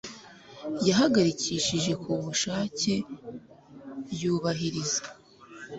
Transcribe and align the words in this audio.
yahagarikishije 0.87 1.91
ku 2.01 2.11
bushake 2.23 2.93
yubahiriza 4.21 5.01